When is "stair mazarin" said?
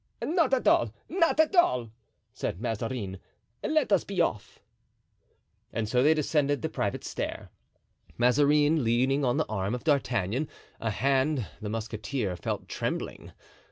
7.03-8.83